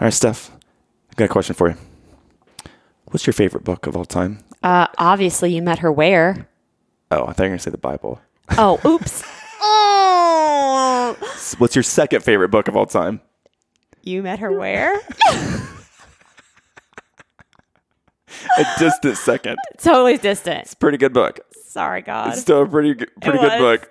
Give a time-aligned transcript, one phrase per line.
[0.00, 0.50] All right, Steph,
[1.10, 1.76] I got a question for you.
[3.06, 4.42] What's your favorite book of all time?
[4.62, 6.48] Uh, obviously, you met her where?
[7.12, 8.20] Oh, I thought you were going to say the Bible.
[8.58, 9.22] Oh, oops.
[9.60, 11.16] oh,
[11.58, 13.20] What's your second favorite book of all time?
[14.02, 15.00] you met her where?
[18.58, 19.56] A distant second.
[19.78, 20.62] totally distant.
[20.66, 21.40] It's pretty good book.
[21.66, 22.32] Sorry, God.
[22.32, 23.90] It's still a pretty pretty good book.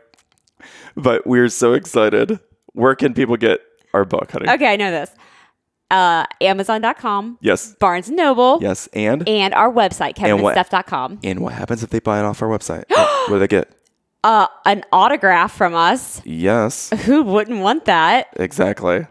[0.95, 2.39] But we're so excited.
[2.73, 3.61] Where can people get
[3.93, 4.49] our book, honey?
[4.49, 5.09] Okay, I know this.
[5.93, 7.75] Uh, Amazon.com, Yes.
[7.79, 8.87] Barnes and Noble, Yes.
[8.93, 11.19] And and our website, kevinandsteph.com.
[11.23, 12.85] and what happens if they buy it off our website?
[12.89, 13.71] what do they get?
[14.23, 16.21] Uh, an autograph from us.
[16.25, 16.89] Yes.
[17.05, 18.27] Who wouldn't want that?
[18.37, 19.05] Exactly.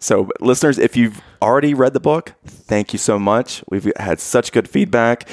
[0.00, 3.64] So, listeners, if you've already read the book, thank you so much.
[3.70, 5.28] We've had such good feedback.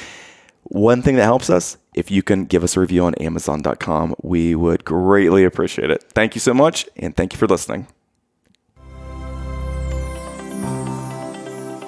[0.63, 4.55] One thing that helps us, if you can give us a review on Amazon.com, we
[4.55, 6.03] would greatly appreciate it.
[6.13, 7.87] Thank you so much, and thank you for listening.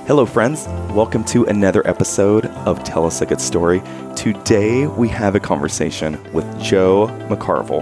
[0.07, 0.67] Hello, friends.
[0.91, 3.81] Welcome to another episode of Tell Us a Good Story.
[4.15, 7.81] Today, we have a conversation with Joe McCarville,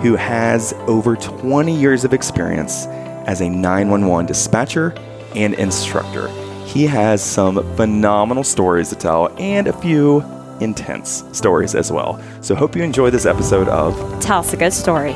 [0.00, 2.86] who has over 20 years of experience
[3.26, 4.94] as a 911 dispatcher
[5.34, 6.28] and instructor.
[6.64, 10.22] He has some phenomenal stories to tell and a few
[10.60, 12.22] intense stories as well.
[12.40, 15.12] So, hope you enjoy this episode of Tell us a good story.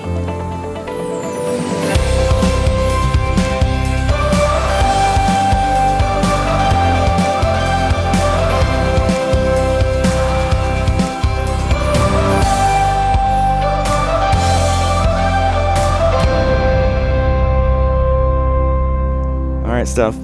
[19.89, 20.17] Steph.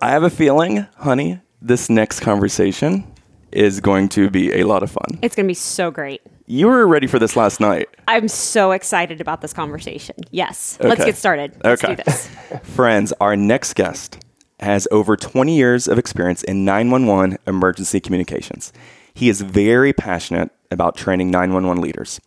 [0.00, 3.04] I have a feeling, honey, this next conversation
[3.50, 5.18] is going to be a lot of fun.
[5.20, 6.22] It's going to be so great.
[6.46, 7.88] You were ready for this last night.
[8.08, 10.16] I'm so excited about this conversation.
[10.30, 10.78] Yes.
[10.80, 11.54] Let's get started.
[11.62, 11.96] Let's Okay.
[11.96, 12.28] do this.
[12.62, 14.24] Friends, our next guest
[14.60, 18.72] has over 20 years of experience in 911 emergency communications.
[19.12, 22.20] He is very passionate about training 911 leaders.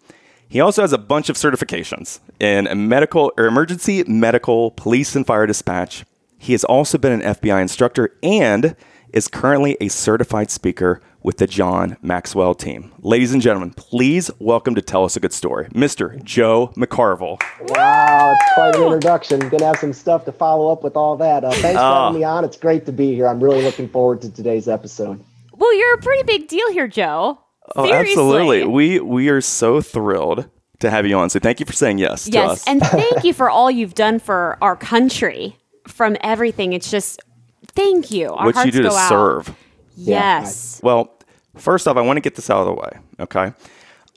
[0.47, 5.25] He also has a bunch of certifications in a medical or emergency medical, police and
[5.25, 6.05] fire dispatch.
[6.45, 8.75] He has also been an FBI instructor and
[9.11, 12.93] is currently a certified speaker with the John Maxwell team.
[12.99, 16.23] Ladies and gentlemen, please welcome to Tell Us a Good Story, Mr.
[16.23, 17.41] Joe McCarville.
[17.69, 19.39] Wow, it's quite an introduction.
[19.49, 21.43] Gonna have some stuff to follow up with all that.
[21.43, 22.03] Uh, thanks for Oh.
[22.05, 22.45] having me on.
[22.45, 23.27] It's great to be here.
[23.27, 25.19] I'm really looking forward to today's episode.
[25.57, 27.39] Well, you're a pretty big deal here, Joe.
[27.75, 28.11] Oh, Seriously.
[28.11, 28.65] absolutely.
[28.67, 30.47] We we are so thrilled
[30.81, 31.31] to have you on.
[31.31, 32.67] So thank you for saying yes, to Yes, us.
[32.67, 35.57] and thank you for all you've done for our country.
[35.87, 37.21] From everything, it's just
[37.67, 38.29] thank you.
[38.31, 39.09] Our what you hearts do to go out.
[39.09, 39.55] serve.
[39.95, 40.79] Yes.
[40.83, 41.17] Well,
[41.55, 42.99] first off, I want to get this out of the way.
[43.19, 43.53] Okay,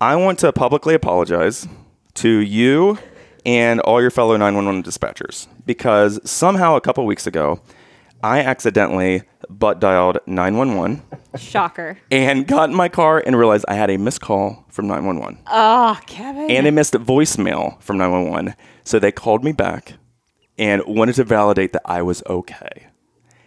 [0.01, 1.69] I want to publicly apologize
[2.15, 2.99] to you
[3.47, 7.61] and all your fellow 911 dispatchers because somehow a couple weeks ago,
[8.23, 11.03] I accidentally butt dialed 911
[11.39, 11.99] Shocker.
[12.11, 15.39] and got in my car and realized I had a missed call from 911.
[15.47, 16.51] Oh, ah, Kevin.
[16.51, 18.55] and a missed voicemail from 911.
[18.85, 19.95] So they called me back
[20.59, 22.87] and wanted to validate that I was okay.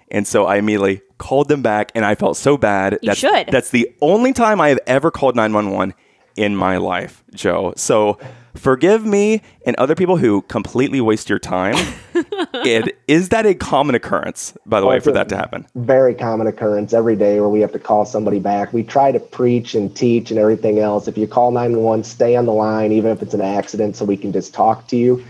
[0.10, 2.94] And so I immediately called them back and I felt so bad.
[3.02, 3.48] You that's, should.
[3.48, 5.94] That's the only time I have ever called 911
[6.36, 7.74] in my life, Joe.
[7.78, 8.18] So
[8.56, 11.76] forgive me and other people who completely waste your time.
[12.66, 15.66] and is that a common occurrence, by the oh, way, for that to happen?
[15.76, 18.74] Very common occurrence every day where we have to call somebody back.
[18.74, 21.08] We try to preach and teach and everything else.
[21.08, 24.18] If you call 911, stay on the line, even if it's an accident, so we
[24.18, 25.24] can just talk to you.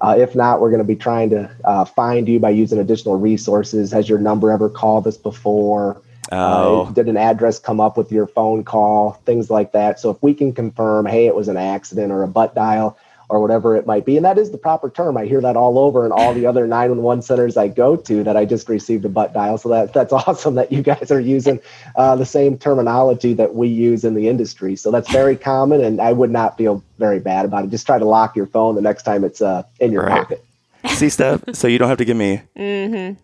[0.00, 3.18] Uh, if not, we're going to be trying to uh, find you by using additional
[3.18, 3.92] resources.
[3.92, 6.00] Has your number ever called us before?
[6.32, 6.86] Oh.
[6.86, 9.12] Uh, did an address come up with your phone call?
[9.24, 10.00] Things like that.
[10.00, 12.98] So if we can confirm, hey, it was an accident or a butt dial
[13.34, 15.16] or whatever it might be, and that is the proper term.
[15.16, 18.36] I hear that all over in all the other 911 centers I go to that
[18.36, 19.58] I just received a butt dial.
[19.58, 21.58] So that that's awesome that you guys are using
[21.96, 24.76] uh, the same terminology that we use in the industry.
[24.76, 27.70] So that's very common, and I would not feel very bad about it.
[27.70, 30.20] Just try to lock your phone the next time it's uh, in your Right.
[30.22, 30.44] pocket.
[30.86, 32.42] See, Steph, so you don't have to give me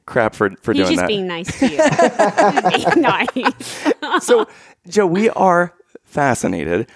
[0.07, 0.81] crap for, for Mm-hmm.
[0.81, 1.09] He's doing just that.
[1.09, 2.95] being nice to you.
[2.95, 4.25] Being nice.
[4.27, 4.47] so,
[4.89, 5.75] Joe, we are
[6.05, 6.89] fascinated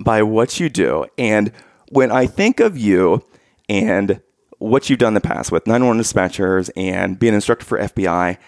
[0.00, 1.06] by what you do.
[1.18, 1.52] And
[1.92, 3.22] when I think of you
[3.68, 4.20] and
[4.58, 8.38] what you've done in the past with 911 dispatchers and being an instructor for FBI,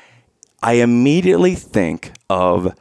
[0.62, 2.75] I immediately think of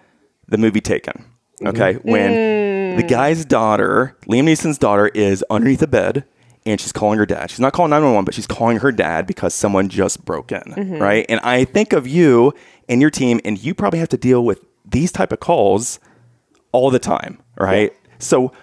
[0.47, 1.25] the movie Taken.
[1.61, 1.67] Mm-hmm.
[1.67, 1.93] Okay.
[2.03, 3.09] When the mm.
[3.09, 6.25] guy's daughter, Liam Neeson's daughter, is underneath the bed
[6.65, 7.51] and she's calling her dad.
[7.51, 10.61] She's not calling 911, but she's calling her dad because someone just broke in.
[10.61, 11.01] Mm-hmm.
[11.01, 11.25] Right.
[11.27, 12.53] And I think of you
[12.87, 15.99] and your team, and you probably have to deal with these type of calls
[16.71, 17.39] all the time.
[17.57, 17.93] Right.
[18.19, 18.53] So,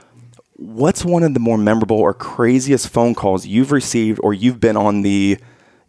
[0.60, 4.76] what's one of the more memorable or craziest phone calls you've received or you've been
[4.76, 5.38] on the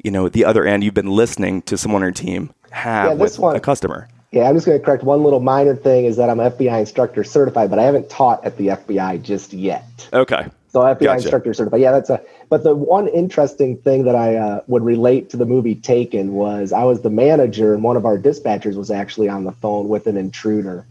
[0.04, 3.14] you know, the other end, you've been listening to someone on your team have Yeah,
[3.16, 4.08] this with one- a customer.
[4.32, 7.22] Yeah, I'm just going to correct one little minor thing is that I'm FBI instructor
[7.24, 10.08] certified, but I haven't taught at the FBI just yet.
[10.14, 10.46] Okay.
[10.70, 11.14] So FBI Gotcha.
[11.16, 11.82] instructor certified.
[11.82, 12.22] Yeah, that's a.
[12.48, 16.72] But the one interesting thing that I uh, would relate to the movie Taken was
[16.72, 20.08] I was the manager, and one of our dispatchers was actually on the phone with
[20.08, 20.86] an intruder,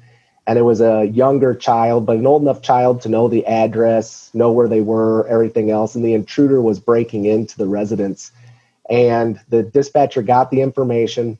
[0.46, 4.30] and it was a younger child, but an old enough child to know the address,
[4.34, 8.32] know where they were, everything else, and the intruder was breaking into the residence,
[8.88, 11.38] and the dispatcher got the information.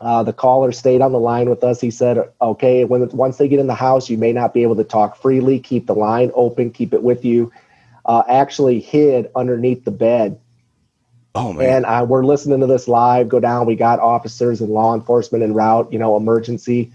[0.00, 1.80] Uh, the caller stayed on the line with us.
[1.80, 4.76] He said, "Okay, when once they get in the house, you may not be able
[4.76, 5.58] to talk freely.
[5.60, 6.70] Keep the line open.
[6.70, 7.52] Keep it with you."
[8.04, 10.38] Uh, actually, hid underneath the bed,
[11.34, 11.78] Oh man.
[11.78, 13.28] and uh, we're listening to this live.
[13.28, 13.66] Go down.
[13.66, 15.92] We got officers and law enforcement en route.
[15.92, 16.92] You know, emergency,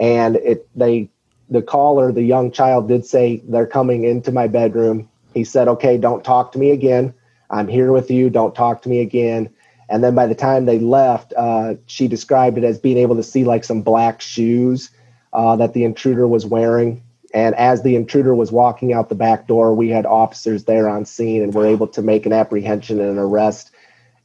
[0.00, 1.08] and it they
[1.50, 5.08] the caller, the young child, did say they're coming into my bedroom.
[5.34, 7.14] He said, "Okay, don't talk to me again.
[7.50, 8.30] I'm here with you.
[8.30, 9.50] Don't talk to me again."
[9.88, 13.24] And then by the time they left, uh, she described it as being able to
[13.24, 14.90] see like some black shoes
[15.32, 17.02] uh, that the intruder was wearing.
[17.34, 21.04] And as the intruder was walking out the back door, we had officers there on
[21.04, 23.72] scene and were able to make an apprehension and an arrest.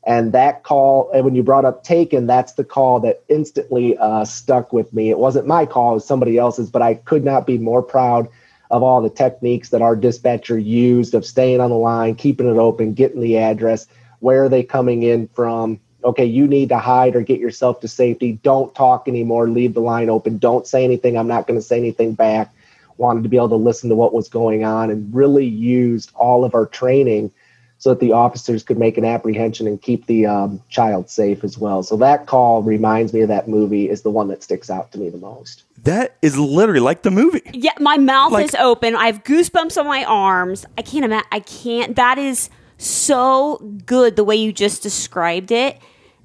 [0.05, 4.23] And that call, and when you brought up taken, that's the call that instantly uh,
[4.23, 5.09] stuck with me.
[5.09, 8.29] It wasn't my call, it was somebody else's, but I could not be more proud
[8.69, 12.57] of all the techniques that our dispatcher used of staying on the line, keeping it
[12.57, 13.87] open, getting the address.
[14.19, 15.79] Where are they coming in from?
[16.03, 18.33] Okay, you need to hide or get yourself to safety.
[18.43, 19.49] Don't talk anymore.
[19.49, 20.37] Leave the line open.
[20.37, 21.17] Don't say anything.
[21.17, 22.53] I'm not going to say anything back.
[22.97, 26.45] Wanted to be able to listen to what was going on and really used all
[26.45, 27.31] of our training
[27.77, 31.57] so that the officers could make an apprehension and keep the um, child safe as
[31.57, 31.83] well.
[31.83, 34.97] So that call reminds me of that movie is the one that sticks out to
[34.99, 35.63] me the most.
[35.83, 37.41] that is literally like the movie.
[37.53, 38.95] Yeah, my mouth Like- is open.
[38.95, 40.65] I have goosebumps on my arms.
[40.77, 41.27] I can't imagine.
[41.31, 41.95] I can't.
[41.95, 45.77] That is so good the way you just described it.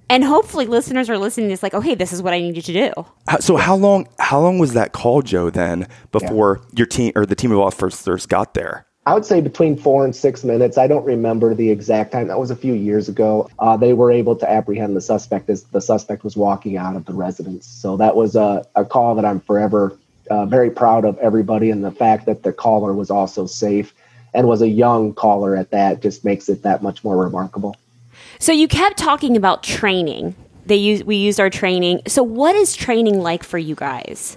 [0.08, 1.52] And hopefully, listeners are listening.
[1.52, 2.92] It's like, okay, this is what I needed to do.
[3.38, 7.36] So how long how long was that call, Joe, then before your team or the
[7.36, 8.86] team of officers got there?
[9.06, 10.76] I would say between four and six minutes.
[10.76, 12.28] I don't remember the exact time.
[12.28, 13.48] That was a few years ago.
[13.58, 17.06] Uh, they were able to apprehend the suspect as the suspect was walking out of
[17.06, 17.66] the residence.
[17.66, 19.96] So that was a, a call that I'm forever
[20.30, 23.92] uh, very proud of everybody, and the fact that the caller was also safe
[24.32, 27.76] and was a young caller at that just makes it that much more remarkable.
[28.38, 30.36] So you kept talking about training.
[30.66, 32.02] They use we used our training.
[32.06, 34.36] So what is training like for you guys?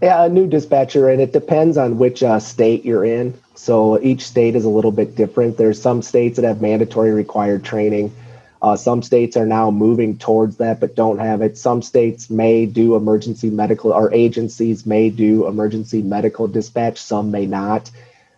[0.00, 3.34] Yeah, a new dispatcher, and it depends on which uh, state you're in.
[3.56, 5.56] So each state is a little bit different.
[5.56, 8.14] There's some states that have mandatory required training.
[8.62, 11.58] Uh, some states are now moving towards that, but don't have it.
[11.58, 16.98] Some states may do emergency medical, or agencies may do emergency medical dispatch.
[16.98, 17.90] Some may not.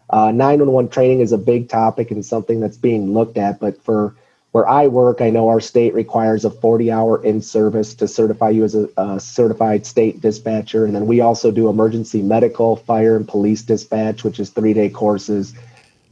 [0.08, 4.14] Uh, 911 training is a big topic and something that's being looked at, but for
[4.52, 8.50] where I work, I know our state requires a 40 hour in service to certify
[8.50, 10.85] you as a, a certified state dispatcher.
[10.85, 14.88] And then we also do emergency medical, fire, and police dispatch, which is three day
[14.88, 15.55] courses.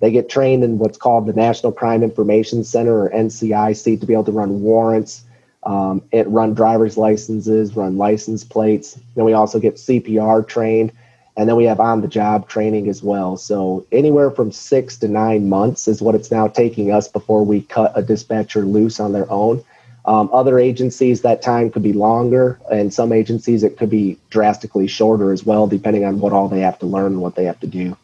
[0.00, 4.12] They get trained in what's called the National Crime Information Center or NCIC to be
[4.12, 5.25] able to run warrants,
[5.64, 8.99] um, it run driver's licenses, run license plates.
[9.17, 10.93] Then we also get CPR trained,
[11.38, 13.37] and then we have on the job training as well.
[13.37, 17.62] So anywhere from six to nine months is what it's now taking us before we
[17.62, 19.64] cut a dispatcher loose on their own.
[20.05, 24.89] Um, other agencies, that time could be longer, and some agencies, it could be drastically
[24.89, 27.60] shorter as well, depending on what all they have to learn and what they have
[27.60, 27.96] to do.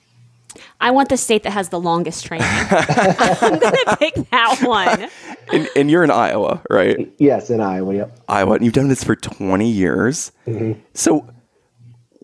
[0.81, 2.47] I want the state that has the longest training.
[2.71, 5.11] I'm gonna pick that one.
[5.53, 7.13] And, and you're in Iowa, right?
[7.19, 7.95] Yes, in Iowa.
[7.95, 8.21] Yep.
[8.29, 8.55] Iowa.
[8.55, 10.31] And you've done this for 20 years.
[10.47, 10.81] Mm-hmm.
[10.93, 11.27] So,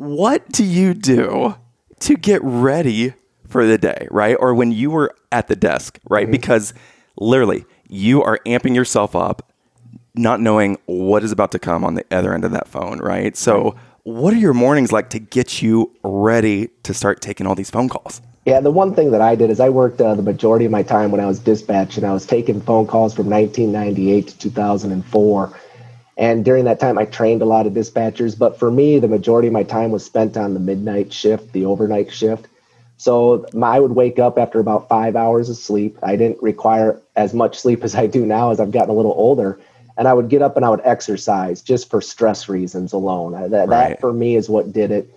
[0.01, 1.57] what do you do
[1.99, 3.13] to get ready
[3.47, 4.35] for the day, right?
[4.41, 6.25] Or when you were at the desk, right?
[6.25, 6.33] Mm-hmm.
[6.33, 6.73] Because
[7.19, 9.53] literally, you are amping yourself up,
[10.15, 13.37] not knowing what is about to come on the other end of that phone, right?
[13.37, 17.69] So, what are your mornings like to get you ready to start taking all these
[17.69, 18.23] phone calls?
[18.47, 20.83] Yeah, the one thing that I did is I worked uh, the majority of my
[20.83, 25.61] time when I was dispatch, and I was taking phone calls from 1998 to 2004.
[26.21, 28.39] And during that time, I trained a lot of dispatchers.
[28.39, 31.65] But for me, the majority of my time was spent on the midnight shift, the
[31.65, 32.47] overnight shift.
[32.99, 35.99] So I would wake up after about five hours of sleep.
[36.03, 39.15] I didn't require as much sleep as I do now as I've gotten a little
[39.17, 39.59] older.
[39.97, 43.33] And I would get up and I would exercise just for stress reasons alone.
[43.33, 43.89] That, Right.
[43.89, 45.11] that for me is what did it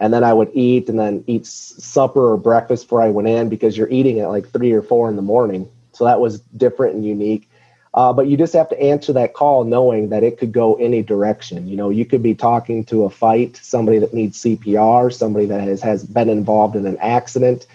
[0.00, 3.48] and then I would eat and then eat supper or breakfast before I went in
[3.48, 5.68] because you're eating at like three or four in the morning.
[5.92, 7.48] So that was different and unique.
[7.96, 11.02] Uh, but you just have to answer that call knowing that it could go any
[11.02, 11.66] direction.
[11.66, 15.62] You know, you could be talking to a fight, somebody that needs CPR, somebody that
[15.62, 17.66] has, has been involved in an accident.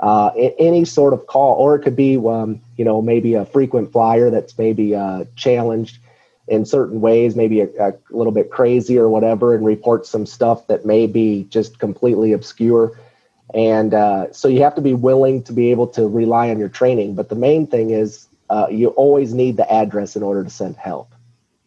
[0.00, 3.92] uh, any sort of call, or it could be, um, you know, maybe a frequent
[3.92, 5.98] flyer that's maybe uh, challenged
[6.48, 10.66] in certain ways, maybe a, a little bit crazy or whatever, and report some stuff
[10.68, 12.98] that may be just completely obscure.
[13.54, 16.68] And uh, so you have to be willing to be able to rely on your
[16.70, 17.16] training.
[17.16, 20.76] But the main thing is uh, you always need the address in order to send
[20.76, 21.14] help.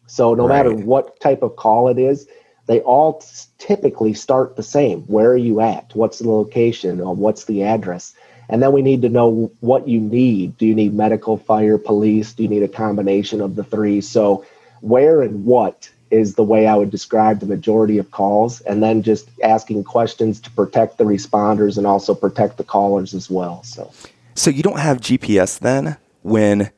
[0.05, 2.27] So no matter what type of call it is,
[2.67, 5.01] they all t- typically start the same.
[5.03, 5.95] Where are you at?
[5.95, 6.99] What's the location?
[6.99, 8.13] Or what's the address?
[8.49, 10.57] And then we need to know what you need.
[10.57, 12.33] Do you need medical, fire, police?
[12.33, 14.01] Do you need a combination of the three?
[14.01, 14.45] So
[14.81, 19.01] where and what is the way I would describe the majority of calls, and then
[19.01, 23.63] just asking questions to protect the responders and also protect the callers as well.
[23.63, 23.91] So
[24.35, 26.71] So you don't have GPS then when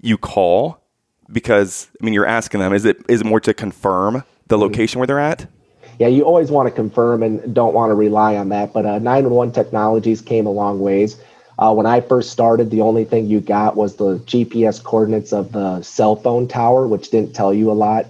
[0.00, 0.80] you call
[1.30, 4.98] because I mean you're asking them is it is it more to confirm the location
[4.98, 5.46] where they're at?
[5.98, 8.72] yeah, you always want to confirm and don't want to rely on that.
[8.72, 11.20] But uh, 911 technologies came a long ways.
[11.58, 15.52] Uh, when I first started, the only thing you got was the GPS coordinates of
[15.52, 18.06] the cell phone tower, which didn't tell you a lot.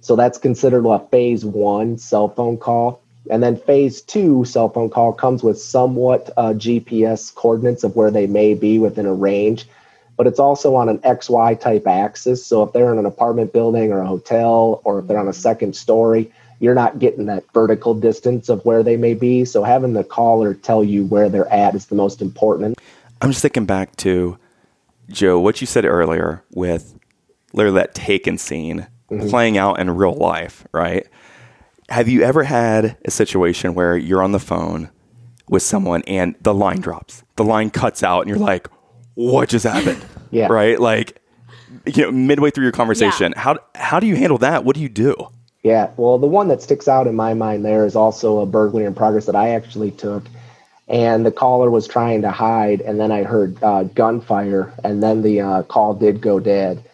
[0.00, 3.02] So that's considered a phase one cell phone call.
[3.30, 8.10] And then phase two cell phone call comes with somewhat uh, GPS coordinates of where
[8.10, 9.66] they may be within a range,
[10.16, 12.44] but it's also on an XY type axis.
[12.44, 15.30] So if they're in an apartment building or a hotel, or if they're on a
[15.30, 15.40] mm-hmm.
[15.40, 19.44] second story, you're not getting that vertical distance of where they may be.
[19.44, 22.78] So having the caller tell you where they're at is the most important.
[23.20, 24.38] I'm just thinking back to
[25.08, 26.98] Joe, what you said earlier with
[27.52, 29.28] literally that taken scene mm-hmm.
[29.28, 31.06] playing out in real life, right?
[31.88, 34.90] Have you ever had a situation where you're on the phone
[35.48, 38.68] with someone and the line drops, the line cuts out, and you're like,
[39.16, 40.46] "What just happened?" Yeah.
[40.46, 40.80] right.
[40.80, 41.20] Like,
[41.84, 44.64] you know, midway through your conversation, how how do you handle that?
[44.64, 45.14] What do you do?
[45.66, 48.84] Yeah, well, the one that sticks out in my mind there is also a burglary
[48.84, 50.22] in progress that I actually took.
[50.86, 55.22] And the caller was trying to hide, and then I heard uh, gunfire, and then
[55.22, 56.84] the uh, call did go dead.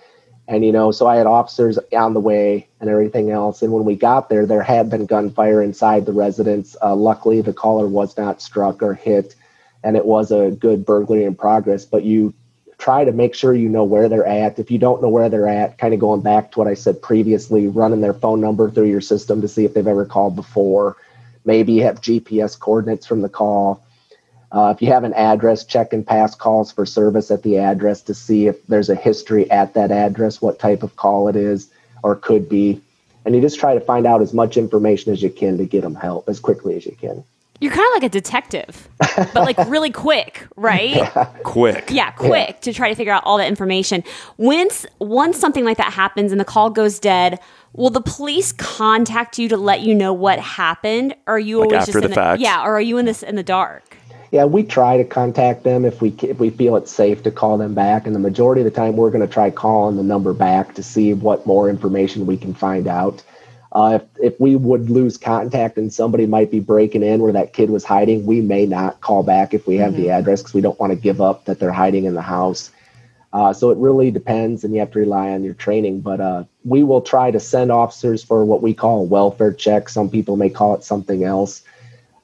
[0.48, 3.60] And, you know, so I had officers on the way and everything else.
[3.60, 6.74] And when we got there, there had been gunfire inside the residence.
[6.82, 9.34] Uh, luckily, the caller was not struck or hit,
[9.84, 11.84] and it was a good burglary in progress.
[11.84, 12.34] But you
[12.78, 14.58] try to make sure you know where they're at.
[14.58, 17.00] If you don't know where they're at, kind of going back to what I said
[17.00, 20.96] previously, running their phone number through your system to see if they've ever called before.
[21.44, 23.84] Maybe have GPS coordinates from the call.
[24.50, 28.02] Uh, if you have an address, check and pass calls for service at the address
[28.02, 31.70] to see if there's a history at that address, what type of call it is
[32.02, 32.80] or could be.
[33.24, 35.82] And you just try to find out as much information as you can to get
[35.82, 37.24] them help as quickly as you can.
[37.60, 41.08] You're kind of like a detective, but like really quick, right?
[41.44, 41.90] Quick.
[41.90, 44.02] Yeah, quick to try to figure out all that information.
[44.36, 47.38] Once once something like that happens and the call goes dead,
[47.72, 51.14] will the police contact you to let you know what happened?
[51.28, 52.40] Or are you Like always after just the in fact?
[52.40, 53.96] yeah, or are you in this in the dark?
[54.32, 57.58] Yeah, we try to contact them if we if we feel it's safe to call
[57.58, 60.32] them back, and the majority of the time we're going to try calling the number
[60.32, 63.22] back to see what more information we can find out.
[63.74, 67.54] Uh, if if we would lose contact and somebody might be breaking in where that
[67.54, 70.60] kid was hiding, we may not call back if we have the address because we
[70.60, 72.70] don't want to give up that they're hiding in the house.
[73.32, 76.02] Uh, so it really depends, and you have to rely on your training.
[76.02, 79.88] But uh, we will try to send officers for what we call a welfare check.
[79.88, 81.62] Some people may call it something else,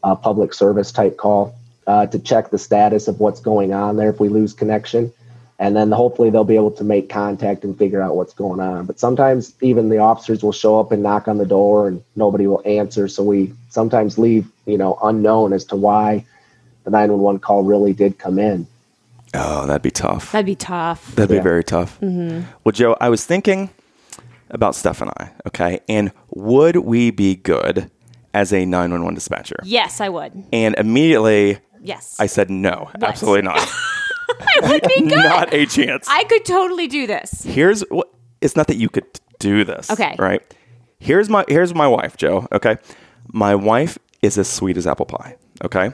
[0.02, 1.54] a public service type call,
[1.86, 5.10] uh, to check the status of what's going on there if we lose connection.
[5.60, 8.86] And then hopefully they'll be able to make contact and figure out what's going on.
[8.86, 12.46] But sometimes even the officers will show up and knock on the door and nobody
[12.46, 13.08] will answer.
[13.08, 16.24] So we sometimes leave, you know, unknown as to why
[16.84, 18.68] the 911 call really did come in.
[19.34, 20.30] Oh, that'd be tough.
[20.30, 21.14] That'd be tough.
[21.16, 22.00] That'd be very tough.
[22.00, 22.48] Mm-hmm.
[22.62, 23.70] Well, Joe, I was thinking
[24.50, 25.80] about Steph and I, okay?
[25.88, 27.90] And would we be good
[28.32, 29.56] as a 911 dispatcher?
[29.64, 30.44] yes, I would.
[30.52, 32.16] And immediately Yes.
[32.18, 33.68] I said, no, absolutely not.
[34.28, 35.16] I would be good.
[35.24, 36.06] not a chance.
[36.08, 37.42] I could totally do this.
[37.42, 39.04] Here's what it's not that you could
[39.38, 39.90] do this.
[39.90, 40.14] Okay.
[40.18, 40.42] Right?
[41.00, 42.46] Here's my here's my wife, Joe.
[42.52, 42.76] Okay.
[43.32, 45.36] My wife is as sweet as apple pie.
[45.64, 45.90] Okay.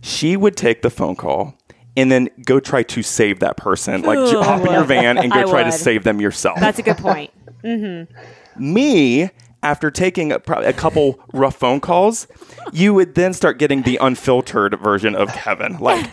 [0.00, 1.54] She would take the phone call
[1.96, 4.02] and then go try to save that person.
[4.02, 6.58] Like j- hop in your van and go I try to save them yourself.
[6.60, 7.30] That's a good point.
[7.64, 8.62] Mm-hmm.
[8.72, 9.30] me
[9.64, 12.28] after taking a, a couple rough phone calls
[12.72, 16.08] you would then start getting the unfiltered version of kevin like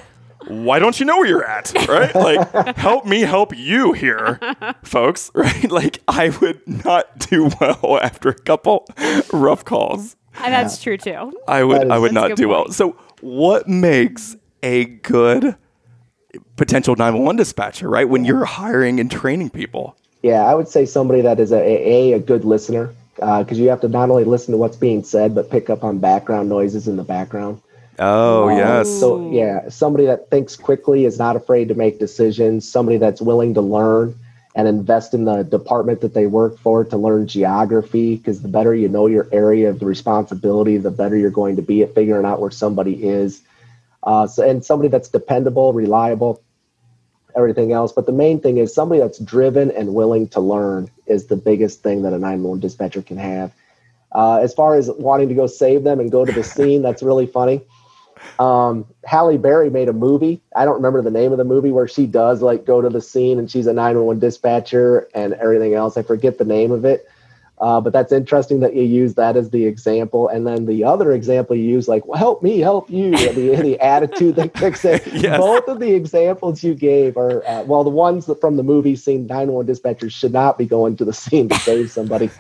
[0.47, 4.39] why don't you know where you're at right like help me help you here
[4.83, 8.87] folks right like i would not do well after a couple
[9.33, 11.33] rough calls And that's true too.
[11.47, 12.73] i would That is- i would That's a not good do well point.
[12.75, 15.55] so what makes a good
[16.55, 21.21] potential 911 dispatcher right when you're hiring and training people Yeah, I would say somebody
[21.21, 24.51] that is a a, a good listener uh, because you have to not only listen
[24.51, 27.61] to what's being said but pick up on background noises in the background.
[27.99, 28.89] Oh, yes.
[28.99, 32.69] So yeah, somebody that thinks quickly is not afraid to make decisions.
[32.69, 34.15] Somebody that's willing to learn
[34.55, 38.15] and invest in the department that they work for to learn geography.
[38.17, 41.61] Because the better you know your area of the responsibility, the better you're going to
[41.61, 43.41] be at figuring out where somebody is.
[44.03, 46.41] Uh, so, and somebody that's dependable, reliable,
[47.35, 47.91] everything else.
[47.91, 51.81] But the main thing is somebody that's driven and willing to learn is the biggest
[51.81, 53.53] thing that a 911 dispatcher can have.
[54.11, 57.03] Uh, as far as wanting to go save them and go to the scene, that's
[57.03, 57.61] really funny.
[58.39, 60.41] Um, Halle Berry made a movie.
[60.55, 63.01] I don't remember the name of the movie where she does like go to the
[63.01, 65.98] scene and she's a 911 dispatcher and everything else.
[65.98, 67.07] I forget the name of it.
[67.60, 70.27] Uh, but that's interesting that you use that as the example.
[70.27, 73.79] And then the other example you use, like, well, help me, help you, the, the
[73.81, 75.00] attitude that kicks in.
[75.15, 75.39] Yes.
[75.39, 78.95] Both of the examples you gave are, uh, well, the ones that from the movie
[78.95, 82.29] scene, 911 dispatchers should not be going to the scene to save somebody.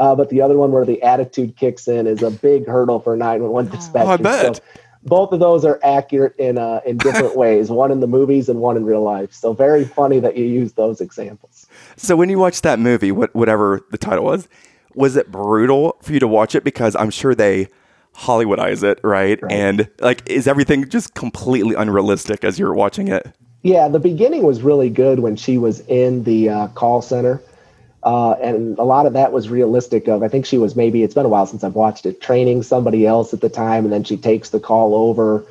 [0.00, 3.16] Uh, but the other one where the attitude kicks in is a big hurdle for
[3.16, 4.04] 911 dispatchers.
[4.04, 4.56] Oh, I bet.
[4.56, 4.62] So
[5.06, 7.70] both of those are accurate in uh, in different ways.
[7.70, 9.32] One in the movies and one in real life.
[9.32, 11.66] So very funny that you use those examples.
[11.96, 14.48] So when you watched that movie, what, whatever the title was,
[14.94, 16.64] was it brutal for you to watch it?
[16.64, 17.68] Because I'm sure they
[18.16, 19.40] Hollywoodize it, right?
[19.42, 19.52] Right.
[19.52, 23.30] And like, is everything just completely unrealistic as you're watching it?
[23.62, 27.42] Yeah, the beginning was really good when she was in the uh, call center.
[28.06, 31.12] Uh, and a lot of that was realistic of i think she was maybe it's
[31.12, 34.04] been a while since i've watched it training somebody else at the time and then
[34.04, 35.44] she takes the call over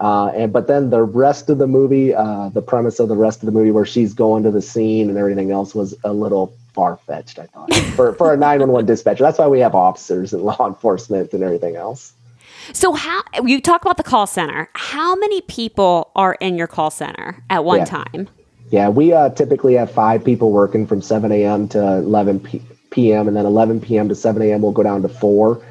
[0.00, 3.42] uh, and but then the rest of the movie uh, the premise of the rest
[3.42, 6.46] of the movie where she's going to the scene and everything else was a little
[6.72, 10.66] far-fetched i thought for, for a 911 dispatcher that's why we have officers and law
[10.66, 12.14] enforcement and everything else
[12.72, 14.68] So how you talk about the call center?
[14.74, 17.84] How many people are in your call center at one Yeah.
[17.84, 18.28] time?
[18.70, 21.68] Yeah, we uh, typically have five people working from 7 a.m.
[21.68, 23.26] to 11 p- p.m.
[23.26, 24.08] and then 11 p.m.
[24.08, 24.62] to 7 a.m.
[24.62, 25.64] we'll go down to four.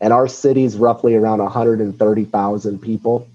[0.00, 3.28] And our city's roughly around 130,000 people.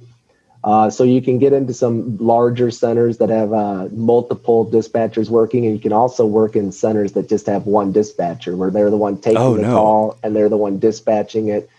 [0.64, 5.64] Uh, so you can get into some larger centers that have uh, multiple dispatchers working,
[5.66, 8.98] and you can also work in centers that just have one dispatcher, where they're the
[8.98, 9.76] one taking Oh, the no.
[9.76, 11.70] call and they're the one dispatching it.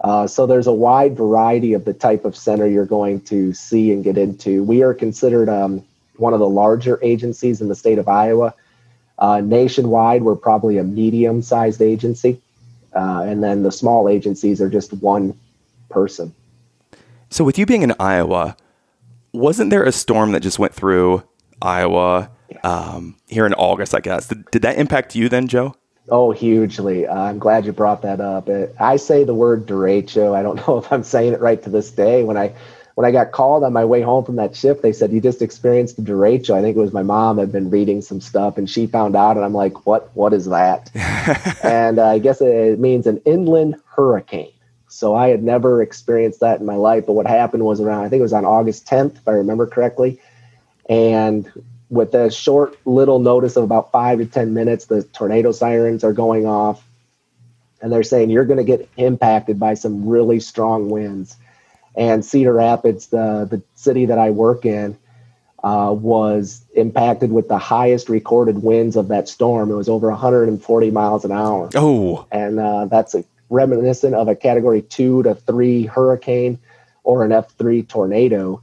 [0.00, 3.92] Uh, so there's a wide variety of the type of center you're going to see
[3.92, 4.64] and get into.
[4.64, 5.84] We are considered um,
[6.20, 8.54] one of the larger agencies in the state of Iowa.
[9.18, 12.40] Uh, nationwide, we're probably a medium-sized agency,
[12.94, 15.38] uh, and then the small agencies are just one
[15.90, 16.34] person.
[17.28, 18.56] So with you being in Iowa,
[19.32, 21.22] wasn't there a storm that just went through
[21.62, 22.30] Iowa
[22.64, 23.94] um, here in August?
[23.94, 25.76] I guess did, did that impact you then, Joe?
[26.08, 27.06] Oh, hugely.
[27.06, 28.48] Uh, I'm glad you brought that up.
[28.48, 30.34] It, I say the word derecho.
[30.34, 32.24] I don't know if I'm saying it right to this day.
[32.24, 32.52] When I
[32.94, 35.42] when I got called on my way home from that shift, they said you just
[35.42, 36.54] experienced a derecho.
[36.54, 39.36] I think it was my mom had been reading some stuff and she found out,
[39.36, 40.10] and I'm like, what?
[40.14, 40.90] What is that?
[41.64, 44.52] and uh, I guess it means an inland hurricane.
[44.88, 47.06] So I had never experienced that in my life.
[47.06, 49.66] But what happened was around, I think it was on August 10th, if I remember
[49.66, 50.20] correctly.
[50.88, 51.50] And
[51.90, 56.12] with a short little notice of about five to 10 minutes, the tornado sirens are
[56.12, 56.84] going off.
[57.80, 61.36] And they're saying you're going to get impacted by some really strong winds.
[61.96, 64.96] And Cedar Rapids, the, the city that I work in,
[65.62, 69.70] uh, was impacted with the highest recorded winds of that storm.
[69.70, 74.34] It was over 140 miles an hour Oh, and uh, that's a reminiscent of a
[74.34, 76.58] category two to three hurricane
[77.02, 78.62] or an F3 tornado.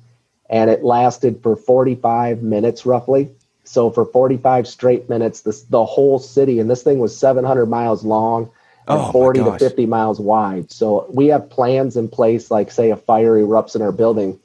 [0.49, 3.29] And it lasted for 45 minutes roughly.
[3.65, 8.05] So for 45 straight minutes, this, the whole city, and this thing was 700 miles
[8.05, 8.49] long
[8.87, 10.71] Oh, 40 to 50 miles wide.
[10.71, 14.39] So we have plans in place, like say a fire erupts in our building,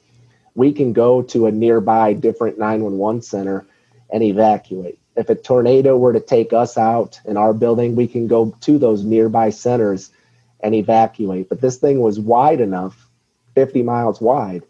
[0.55, 3.65] we can go to a nearby different 911 center
[4.11, 4.99] and evacuate.
[5.15, 8.77] If a tornado were to take us out in our building, we can go to
[8.77, 10.11] those nearby centers
[10.59, 11.49] and evacuate.
[11.49, 13.07] But this thing was wide enough,
[13.55, 14.63] 50 miles wide,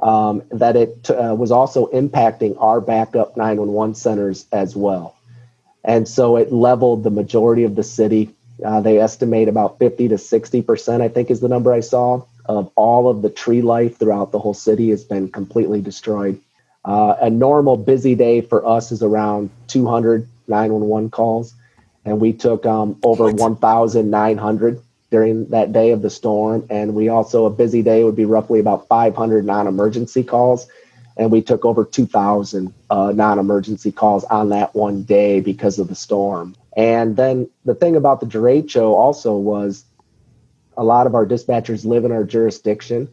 [0.00, 5.16] um, that it uh, was also impacting our backup 911 centers as well.
[5.84, 8.34] And so it leveled the majority of the city.
[8.64, 12.70] Uh, they estimate about 50 to 60%, I think is the number I saw, of
[12.74, 16.40] all of the tree life throughout the whole city has been completely destroyed.
[16.84, 21.54] Uh, a normal busy day for us is around 200 911 calls,
[22.04, 26.66] and we took um, over 1,900 during that day of the storm.
[26.70, 30.66] And we also, a busy day would be roughly about 500 non emergency calls.
[31.16, 35.88] And we took over 2,000 uh, non emergency calls on that one day because of
[35.88, 36.54] the storm.
[36.78, 39.84] And then the thing about the derecho also was
[40.76, 43.08] a lot of our dispatchers live in our jurisdiction.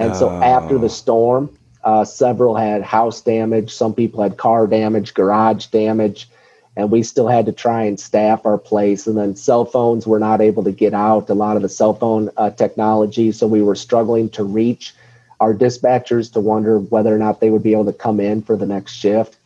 [0.00, 5.12] And so after the storm, uh, several had house damage, some people had car damage,
[5.12, 6.28] garage damage.
[6.76, 9.06] and we still had to try and staff our place.
[9.06, 11.94] And then cell phones were not able to get out, a lot of the cell
[11.94, 13.32] phone uh, technology.
[13.32, 14.94] So we were struggling to reach
[15.40, 18.56] our dispatchers to wonder whether or not they would be able to come in for
[18.56, 19.36] the next shift.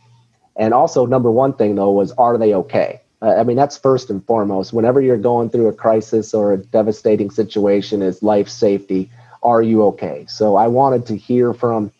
[0.56, 3.00] And also, number one thing though was, are they okay?
[3.22, 4.72] I mean, that's first and foremost.
[4.72, 9.10] Whenever you're going through a crisis or a devastating situation, is life safety.
[9.42, 10.24] Are you okay?
[10.28, 11.92] So I wanted to hear from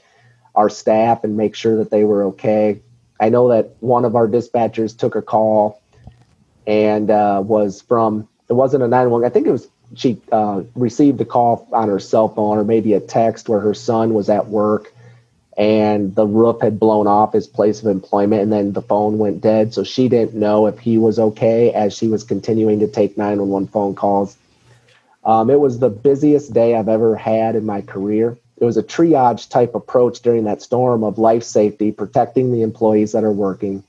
[0.55, 2.81] our staff and make sure that they were okay.
[3.21, 5.81] I know that one of our dispatchers took a call
[6.67, 9.27] and uh, was from it wasn't a 911.
[9.27, 12.95] I think it was she uh, received a call on her cell phone or maybe
[12.95, 14.93] a text where her son was at work
[15.61, 19.43] and the roof had blown off his place of employment and then the phone went
[19.43, 19.75] dead.
[19.75, 23.69] So she didn't know if he was okay as she was continuing to take 911
[23.69, 24.39] phone calls.
[25.23, 28.39] Um, it was the busiest day i've ever had in my career.
[28.57, 33.13] It was a triage type approach during that storm of life safety, protecting the employees
[33.13, 33.85] that are working,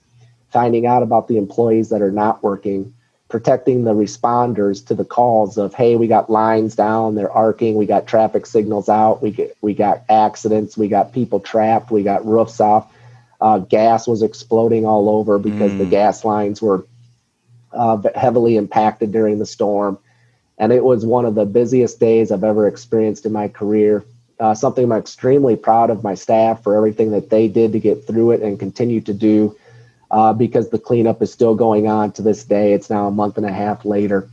[0.50, 2.94] finding out about the employees that are not working,
[3.32, 7.86] protecting the responders to the calls of, hey, we got lines down, they're arcing, we
[7.86, 12.26] got traffic signals out, we get we got accidents, we got people trapped, we got
[12.26, 12.94] roofs off.
[13.40, 15.80] Uh, gas was exploding all over because mm.
[15.80, 16.86] the gas lines were
[17.72, 19.98] uh, heavily impacted during the storm.
[20.60, 24.06] And it was one of the busiest days I've ever experienced in my career
[24.42, 28.08] uh, something I'm extremely proud of my staff for everything that they did to get
[28.08, 29.56] through it and continue to do
[30.12, 32.74] uh, because the cleanup is still going on to this day.
[32.74, 34.30] It's now a month and a half later.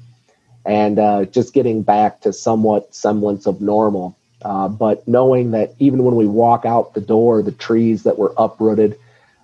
[0.66, 4.16] And uh, just getting back to somewhat semblance of normal.
[4.42, 8.34] Uh, but knowing that even when we walk out the door, the trees that were
[8.36, 8.98] uprooted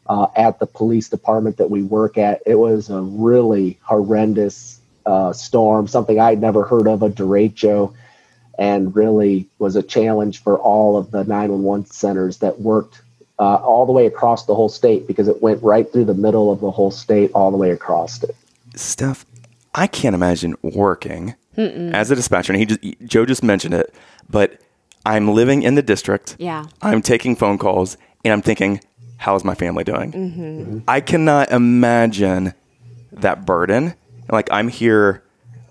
[0.06, 5.32] uh, at the police department that we work at, it was a really horrendous uh,
[5.32, 7.94] storm, something I'd never heard of, a derecho
[8.58, 13.00] and really was a challenge for all of the 911 centers that worked
[13.38, 16.50] uh, all the way across the whole state because it went right through the middle
[16.50, 18.36] of the whole state all the way across it.
[18.74, 19.26] Steph,
[19.74, 21.92] I can't imagine working Mm-mm.
[21.92, 22.52] as a dispatcher.
[22.52, 23.94] And he just, Joe just mentioned it,
[24.28, 24.60] but
[25.04, 26.36] I'm living in the district.
[26.38, 26.64] Yeah.
[26.82, 28.80] I'm taking phone calls and I'm thinking,
[29.18, 30.12] how is my family doing?
[30.12, 30.42] Mm-hmm.
[30.42, 30.78] Mm-hmm.
[30.88, 32.54] I cannot imagine
[33.12, 33.94] that burden.
[34.30, 35.22] Like I'm here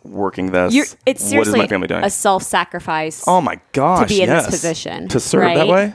[0.04, 0.73] working this.
[0.73, 2.04] You're, it's seriously what is my family doing?
[2.04, 3.23] a self-sacrifice.
[3.28, 4.08] Oh my gosh!
[4.08, 4.45] To be in yes.
[4.45, 5.58] this position, to serve right?
[5.58, 5.93] that way.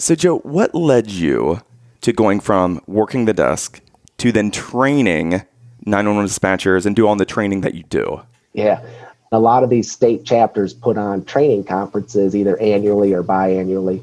[0.00, 1.60] So, Joe, what led you
[2.00, 3.82] to going from working the desk
[4.16, 5.42] to then training
[5.84, 8.22] 911 dispatchers and do all the training that you do?
[8.54, 8.82] Yeah.
[9.30, 14.02] A lot of these state chapters put on training conferences either annually or biannually.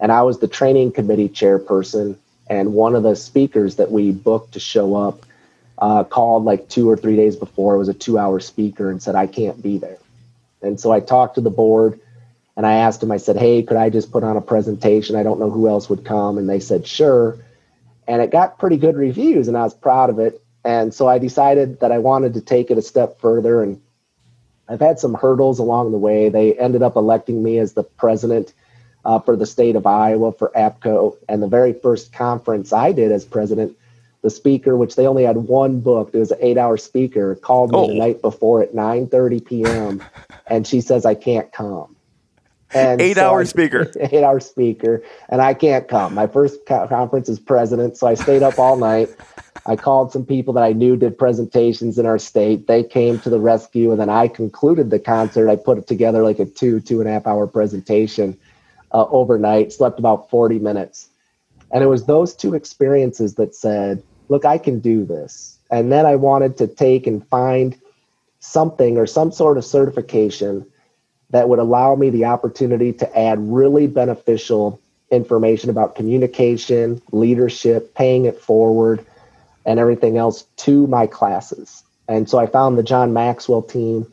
[0.00, 2.18] And I was the training committee chairperson.
[2.50, 5.24] And one of the speakers that we booked to show up
[5.78, 7.76] uh, called like two or three days before.
[7.76, 9.96] It was a two hour speaker and said, I can't be there.
[10.60, 11.98] And so I talked to the board
[12.56, 15.16] and I asked him, I said, Hey, could I just put on a presentation?
[15.16, 16.38] I don't know who else would come.
[16.38, 17.38] And they said, Sure.
[18.06, 20.42] And it got pretty good reviews and I was proud of it.
[20.64, 23.62] And so I decided that I wanted to take it a step further.
[23.62, 23.80] And
[24.68, 26.28] I've had some hurdles along the way.
[26.28, 28.52] They ended up electing me as the president
[29.04, 31.16] uh, for the state of Iowa for APCO.
[31.28, 33.76] And the very first conference I did as president
[34.22, 37.72] the speaker, which they only had one book, it was an eight hour speaker, called
[37.72, 37.86] me oh.
[37.88, 40.02] the night before at 9 30 p.m.
[40.46, 41.96] and she says, I can't come.
[42.74, 43.90] And eight so hour I, speaker.
[44.00, 45.02] Eight hour speaker.
[45.28, 46.14] And I can't come.
[46.14, 47.96] My first co- conference is president.
[47.96, 49.10] So I stayed up all night.
[49.66, 52.66] I called some people that I knew did presentations in our state.
[52.66, 53.92] They came to the rescue.
[53.92, 55.48] And then I concluded the concert.
[55.48, 58.36] I put it together like a two, two and a half hour presentation
[58.92, 61.08] uh, overnight, slept about 40 minutes.
[61.70, 65.58] And it was those two experiences that said, look, I can do this.
[65.70, 67.78] And then I wanted to take and find
[68.40, 70.66] something or some sort of certification
[71.32, 78.24] that would allow me the opportunity to add really beneficial information about communication, leadership, paying
[78.24, 79.04] it forward,
[79.66, 81.82] and everything else to my classes.
[82.08, 84.10] And so I found the John Maxwell team,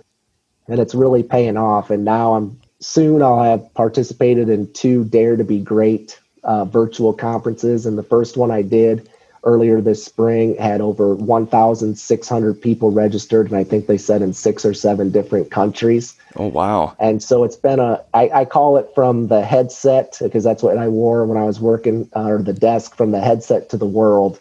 [0.67, 1.89] and it's really paying off.
[1.89, 7.13] And now I'm soon I'll have participated in two Dare to Be Great uh, virtual
[7.13, 7.85] conferences.
[7.85, 9.09] And the first one I did
[9.43, 14.65] earlier this spring had over 1,600 people registered, and I think they said in six
[14.65, 16.15] or seven different countries.
[16.35, 16.95] Oh wow!
[16.99, 20.77] And so it's been a I, I call it from the headset because that's what
[20.77, 23.85] I wore when I was working uh, or the desk from the headset to the
[23.85, 24.39] world.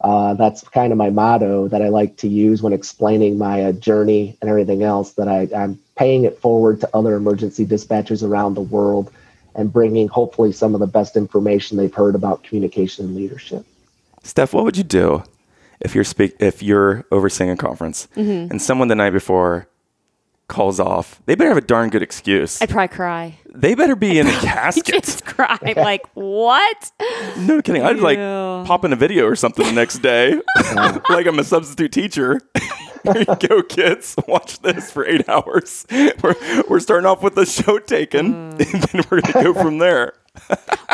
[0.00, 3.72] Uh, that's kind of my motto that I like to use when explaining my uh,
[3.72, 5.12] journey and everything else.
[5.12, 9.10] That I, I'm paying it forward to other emergency dispatchers around the world
[9.54, 13.64] and bringing hopefully some of the best information they've heard about communication and leadership.
[14.26, 15.22] Steph, what would you do
[15.80, 18.50] if you're speak if you're overseeing a conference mm-hmm.
[18.50, 19.68] and someone the night before
[20.48, 22.60] calls off, they better have a darn good excuse.
[22.62, 23.38] I'd probably cry.
[23.54, 25.04] They better be in a casket.
[25.04, 25.58] Just cry.
[25.76, 26.92] Like, what?
[27.38, 27.82] No kidding.
[27.82, 28.64] I'd like Ew.
[28.66, 30.34] pop in a video or something the next day,
[31.08, 32.40] like I'm a substitute teacher.
[33.04, 34.16] Here you go, kids.
[34.26, 35.86] Watch this for eight hours.
[35.90, 36.34] We're,
[36.68, 38.72] we're starting off with the show taken, Mm.
[38.74, 40.14] and then we're going to go from there.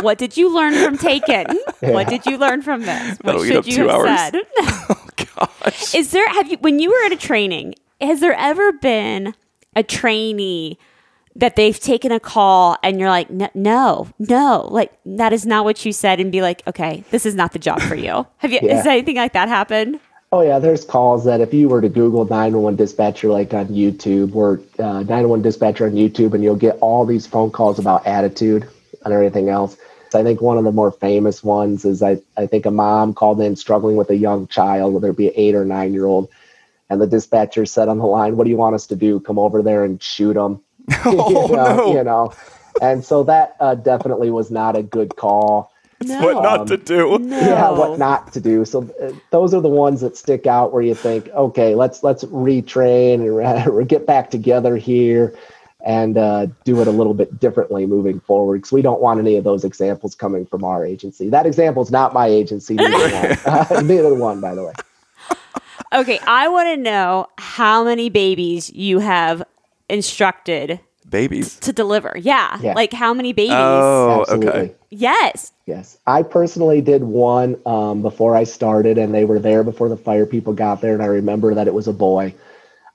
[0.01, 1.47] What did you learn from Taken?
[1.81, 3.19] What did you learn from this?
[3.19, 4.19] What That'll should you two have hours.
[4.21, 4.35] said?
[5.39, 5.95] Oh, gosh.
[5.95, 9.35] Is there have you when you were at a training, has there ever been
[9.77, 10.79] a trainee
[11.35, 15.65] that they've taken a call and you're like, "N- no, no, like that is not
[15.65, 18.27] what you said, and be like, okay, this is not the job for you.
[18.39, 18.61] Have you?
[18.63, 18.77] Yeah.
[18.77, 19.99] Has anything like that happened?
[20.31, 24.35] Oh yeah, there's calls that if you were to Google 911 dispatcher like on YouTube
[24.35, 28.69] or uh, 911 dispatcher on YouTube, and you'll get all these phone calls about attitude
[29.05, 29.77] and everything else.
[30.15, 33.41] I think one of the more famous ones is I, I think a mom called
[33.41, 36.31] in struggling with a young child, whether it be an eight or nine year old,
[36.91, 39.21] and the dispatcher said on the line, "What do you want us to do?
[39.21, 40.63] Come over there and shoot them?"
[41.05, 41.95] Oh, you know, no.
[41.95, 42.33] you know.
[42.81, 45.73] And so that uh, definitely was not a good call.
[46.05, 46.21] No.
[46.21, 47.19] what not to do.
[47.19, 47.39] No.
[47.41, 48.65] Yeah, what not to do.
[48.65, 52.25] So uh, those are the ones that stick out where you think, okay, let's let's
[52.25, 55.35] retrain and re- get back together here
[55.85, 59.37] and uh, do it a little bit differently moving forward because we don't want any
[59.37, 61.29] of those examples coming from our agency.
[61.29, 63.39] That example is not my agency, neither
[63.75, 63.87] one.
[63.87, 64.73] neither one, by the way.
[65.93, 69.43] Okay, I want to know how many babies you have
[69.89, 71.59] instructed Babies.
[71.61, 72.17] to deliver.
[72.19, 72.73] Yeah, Yeah.
[72.75, 73.53] like how many babies?
[73.55, 74.49] Oh, Absolutely.
[74.51, 74.75] okay.
[74.89, 75.53] Yes.
[75.67, 79.97] Yes, I personally did one um, before I started, and they were there before the
[79.97, 82.35] fire people got there, and I remember that it was a boy,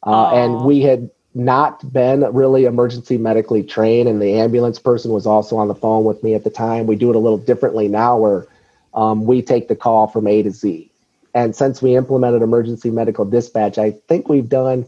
[0.06, 5.28] uh, and we had not been really emergency medically trained, and the ambulance person was
[5.28, 6.88] also on the phone with me at the time.
[6.88, 8.48] We do it a little differently now, where
[8.94, 10.92] um, we take the call from A to Z,
[11.34, 14.86] and since we implemented emergency medical dispatch, I think we've done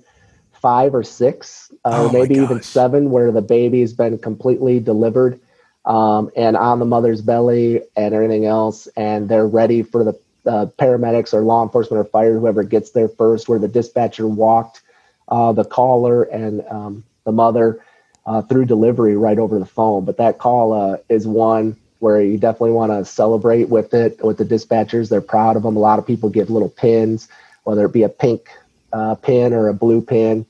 [0.61, 4.79] five or six, uh, Oh or maybe even seven, where the baby has been completely
[4.79, 5.39] delivered
[5.85, 10.65] um, and on the mother's belly and everything else, and they're ready for the uh,
[10.77, 14.81] paramedics or law enforcement or fire, whoever gets there first, where the dispatcher walked
[15.29, 17.83] uh, the caller and um, the mother
[18.25, 20.05] uh, through delivery right over the phone.
[20.05, 24.37] But that call uh, is one where you definitely want to celebrate with it with
[24.37, 25.09] the dispatchers.
[25.09, 25.75] They're proud of them.
[25.75, 27.27] A lot of people give little pins,
[27.63, 28.49] whether it be a pink
[28.93, 30.45] uh, pin or a blue pin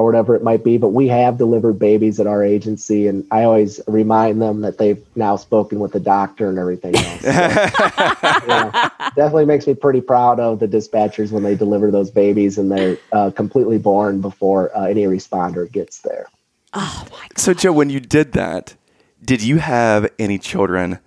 [0.00, 0.78] or whatever it might be.
[0.78, 5.04] But we have delivered babies at our agency, and I always remind them that they've
[5.14, 7.20] now spoken with the doctor and everything else.
[7.20, 12.56] So, yeah, definitely makes me pretty proud of the dispatchers when they deliver those babies
[12.56, 16.26] and they're uh, completely born before uh, any responder gets there.
[16.72, 17.38] Oh my god.
[17.38, 18.74] So, Joe, when you did that,
[19.22, 20.98] did you have any children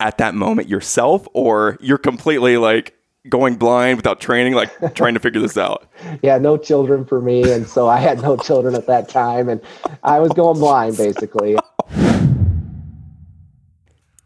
[0.00, 2.95] at that moment yourself, or you're completely like
[3.28, 5.88] going blind without training, like trying to figure this out?
[6.22, 9.60] Yeah, no children for me, and so I had no children at that time, and
[10.02, 11.56] I was going blind basically.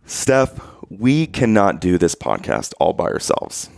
[0.05, 3.71] Steph, we cannot do this podcast all by ourselves.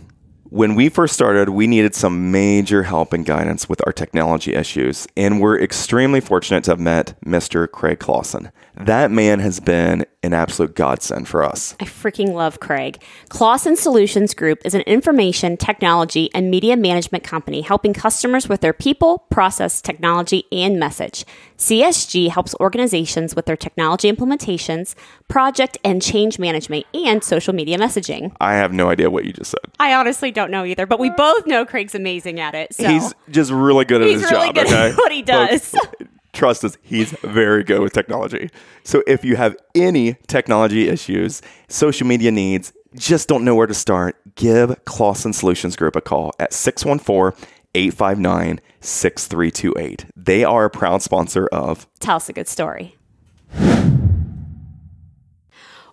[0.53, 5.07] When we first started, we needed some major help and guidance with our technology issues,
[5.17, 7.69] and we're extremely fortunate to have met Mr.
[7.69, 8.51] Craig Clausen.
[8.75, 11.75] That man has been an absolute godsend for us.
[11.79, 13.01] I freaking love Craig.
[13.29, 18.73] Clausen Solutions Group is an information, technology, and media management company helping customers with their
[18.73, 21.23] people, process, technology, and message.
[21.57, 24.95] CSG helps organizations with their technology implementations,
[25.27, 28.35] project and change management, and social media messaging.
[28.41, 29.71] I have no idea what you just said.
[29.79, 32.73] I honestly don't know either, but we both know Craig's amazing at it.
[32.73, 34.55] So He's just really good at He's his really job.
[34.55, 35.69] good okay, at what he does.
[35.69, 35.87] Folks,
[36.33, 38.49] trust us, he's very good with technology.
[38.83, 43.73] So if you have any technology issues, social media needs, just don't know where to
[43.73, 47.39] start, give Clausen Solutions Group a call at 614
[47.75, 50.05] 859 6328.
[50.15, 52.95] They are a proud sponsor of tell us a good story.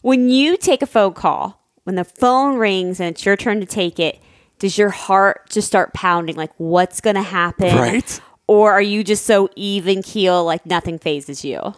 [0.03, 3.67] When you take a phone call, when the phone rings and it's your turn to
[3.67, 4.21] take it,
[4.59, 7.77] does your heart just start pounding like what's going to happen?
[7.77, 8.21] Right.
[8.51, 11.73] Or are you just so even keel like nothing fazes you?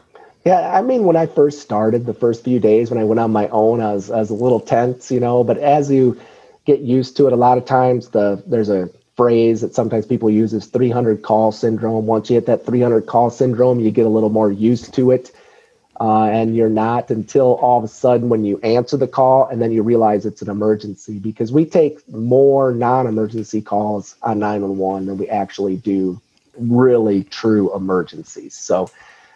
[0.46, 3.30] Yeah, I mean, when I first started, the first few days when I went on
[3.30, 5.44] my own, I was, I was a little tense, you know.
[5.44, 6.18] But as you
[6.64, 10.30] get used to it, a lot of times the there's a phrase that sometimes people
[10.30, 12.06] use is 300 call syndrome.
[12.06, 15.30] Once you hit that 300 call syndrome, you get a little more used to it,
[16.00, 19.60] uh, and you're not until all of a sudden when you answer the call and
[19.60, 21.18] then you realize it's an emergency.
[21.18, 26.18] Because we take more non-emergency calls on 911 than we actually do
[26.58, 28.54] really true emergencies.
[28.54, 28.90] So.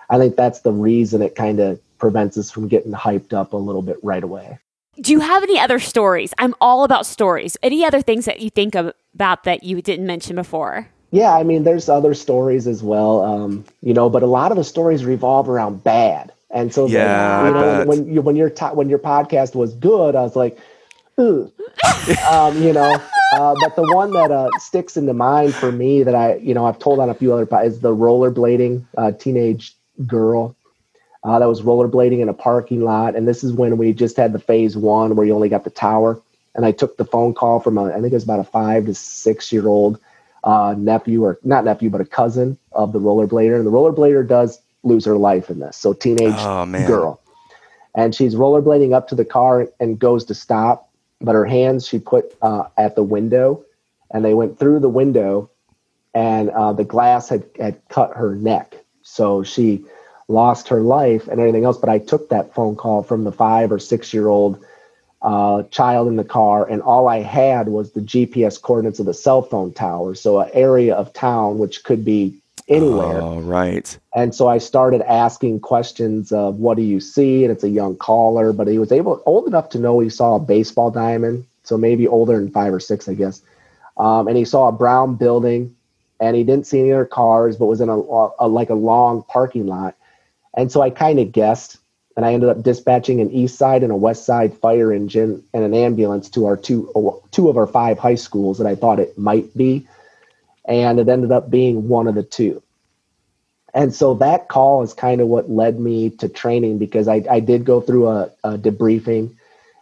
[0.09, 3.57] I think that's the reason it kind of prevents us from getting hyped up a
[3.57, 4.57] little bit right away.
[5.01, 6.33] Do you have any other stories?
[6.39, 7.57] I'm all about stories.
[7.61, 10.89] Any other things that you think of, about that you didn't mention before?
[11.11, 14.59] Yeah, I mean, there's other stories as well, um, you know, but a lot of
[14.59, 16.31] the stories revolve around bad.
[16.53, 17.87] And so, Yeah, then, you I know, bet.
[17.89, 20.57] when you when your to- when your podcast was good, I was like,
[22.31, 23.01] Um, you know.
[23.33, 26.65] Uh, but the one that uh, sticks into mind for me that I, you know,
[26.67, 29.75] I've told on a few other is the rollerblading uh, teenage
[30.07, 30.55] girl
[31.25, 34.33] uh, that was rollerblading in a parking lot, and this is when we just had
[34.33, 36.21] the phase one where you only got the tower.
[36.55, 38.87] And I took the phone call from a, I think it was about a five
[38.87, 39.99] to six year old
[40.45, 43.57] uh, nephew or not nephew, but a cousin of the rollerblader.
[43.57, 45.77] And the rollerblader does lose her life in this.
[45.77, 47.21] So teenage Oh, girl.
[47.95, 50.86] And she's rollerblading up to the car and goes to stop,
[51.21, 53.65] but her hands she put uh, at the window,
[54.11, 55.51] and they went through the window,
[56.15, 58.75] and uh, the glass had, had cut her neck.
[59.03, 59.85] So she
[60.29, 61.79] lost her life and everything else.
[61.79, 64.65] But I took that phone call from the five or six year old
[65.23, 69.15] uh, child in the car, and all I had was the GPS coordinates of the
[69.15, 70.15] cell phone tower.
[70.15, 72.35] So an area of town which could be
[72.69, 73.21] anywhere.
[73.21, 73.99] Oh, right.
[74.15, 77.45] And so I started asking questions of what do you see?
[77.45, 80.37] And it's a young caller, but he was able old enough to know he saw
[80.37, 81.47] a baseball diamond.
[81.63, 83.43] So maybe older than five or six, I guess.
[83.97, 85.75] Um, and he saw a brown building
[86.21, 89.23] and he didn't see any other cars, but was in a, a like a long
[89.25, 89.97] parking lot.
[90.57, 91.79] And so I kind of guessed,
[92.17, 95.65] and I ended up dispatching an east side and a west side fire engine and
[95.65, 96.91] an ambulance to our two
[97.31, 99.87] two of our five high schools that I thought it might be,
[100.67, 102.63] and it ended up being one of the two.
[103.75, 107.41] And so that call is kind of what led me to training because I, I
[107.41, 109.35] did go through a, a debriefing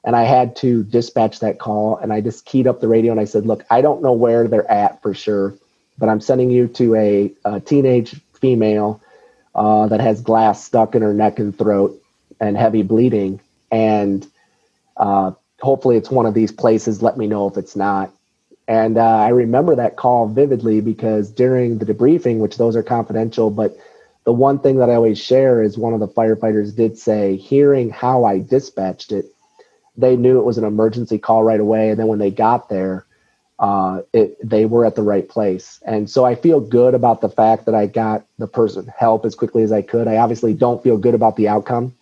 [0.04, 3.20] and I had to dispatch that call and I just keyed up the radio and
[3.20, 5.54] I said, look, I don't know where they're at for sure,
[5.96, 9.00] but I'm sending you to a, a teenage female
[9.54, 12.00] uh, that has glass stuck in her neck and throat
[12.40, 13.40] and heavy bleeding.
[13.70, 14.26] And
[14.96, 17.00] uh, hopefully it's one of these places.
[17.00, 18.12] Let me know if it's not.
[18.66, 23.50] And uh, I remember that call vividly because during the debriefing, which those are confidential,
[23.50, 23.76] but
[24.24, 27.90] the one thing that I always share is one of the firefighters did say, hearing
[27.90, 29.26] how I dispatched it,
[29.96, 31.90] they knew it was an emergency call right away.
[31.90, 33.04] And then when they got there,
[33.58, 35.80] uh, it, they were at the right place.
[35.86, 39.34] And so I feel good about the fact that I got the person help as
[39.34, 40.08] quickly as I could.
[40.08, 41.94] I obviously don't feel good about the outcome.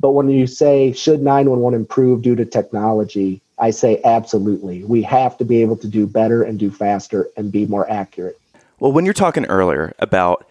[0.00, 3.40] But when you say, should 911 improve due to technology?
[3.58, 4.84] I say, absolutely.
[4.84, 8.38] We have to be able to do better and do faster and be more accurate.
[8.80, 10.46] Well, when you're talking earlier about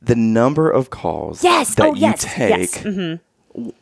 [0.00, 1.74] the number of calls Yes.
[1.74, 2.22] that oh, you yes.
[2.22, 2.78] take, Yes.
[2.82, 3.20] Mhm.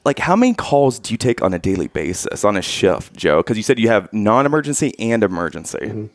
[0.05, 3.39] like how many calls do you take on a daily basis on a shift, Joe?
[3.39, 5.79] Because you said you have non-emergency and emergency.
[5.79, 6.07] Mm-hmm.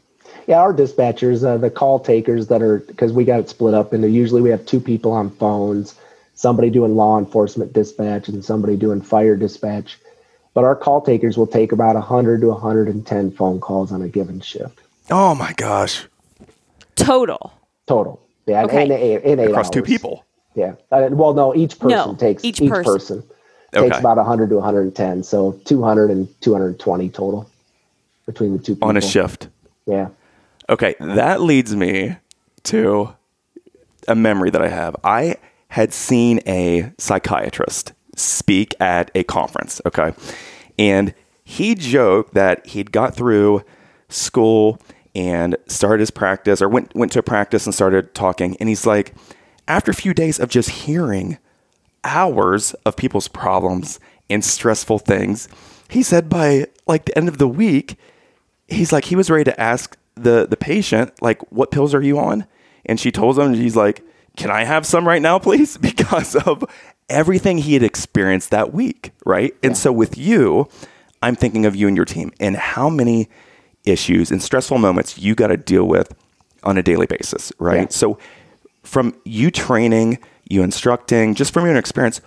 [0.47, 3.93] Yeah, our dispatchers, uh, the call takers that are, because we got it split up
[3.93, 5.93] into usually we have two people on phones,
[6.35, 9.99] somebody doing law enforcement dispatch and somebody doing fire dispatch.
[10.57, 14.39] But our call takers will take about 100 to 110 phone calls on a given
[14.41, 14.79] shift
[15.11, 16.07] Oh my gosh,
[16.95, 17.53] Total.
[17.85, 18.19] total.
[18.47, 18.85] Yeah, Okay.
[18.85, 20.25] in, eight, in eight across two people.
[20.55, 20.73] Yeah.
[20.91, 22.91] Uh, well, no, each person No, takes each each, person.
[22.91, 23.23] person,
[23.71, 23.99] takes Okay.
[23.99, 25.21] about 100 to 110.
[25.21, 27.47] So 200 and 220 total
[28.25, 28.89] between the two people.
[28.89, 29.49] on a shift.
[29.85, 30.07] Yeah.
[30.71, 32.17] Okay, that leads me
[32.63, 33.13] to
[34.07, 34.95] a memory that I have.
[35.03, 35.35] I
[35.67, 40.13] had seen a psychiatrist speak at a conference, okay?
[40.77, 43.63] And he joked that he'd got through
[44.09, 44.81] school
[45.15, 49.13] and started his practice or went went to practice and started talking and he's like
[49.67, 51.37] after a few days of just hearing
[52.03, 53.99] hours of people's problems
[54.29, 55.47] and stressful things,
[55.89, 57.97] he said by like the end of the week,
[58.67, 62.17] he's like he was ready to ask the the patient like what pills are you
[62.17, 62.45] on
[62.85, 64.03] and she told him and he's like
[64.35, 66.63] can i have some right now please because of
[67.09, 70.67] everything he had experienced that week right and so with you
[71.21, 73.29] i'm thinking of you and your team and how many
[73.85, 76.13] issues and stressful moments you got to deal with
[76.63, 77.87] on a daily basis right Yeah.
[77.89, 78.17] so
[78.83, 82.19] from you training you instructing just from your experience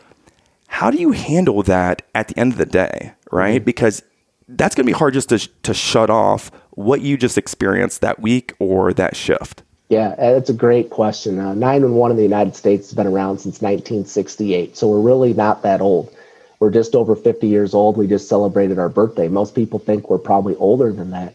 [0.68, 3.56] how do you handle that at the end of the day, right?
[3.56, 3.64] Mm-hmm.
[3.64, 4.04] Because
[4.48, 8.20] that's going to be hard just to, to shut off what you just experienced that
[8.20, 9.64] week or that shift.
[9.90, 11.40] Yeah, that's a great question.
[11.40, 15.64] Uh, 911 in the United States has been around since 1968, so we're really not
[15.64, 16.14] that old.
[16.60, 17.96] We're just over 50 years old.
[17.96, 19.28] We just celebrated our birthday.
[19.28, 21.34] Most people think we're probably older than that.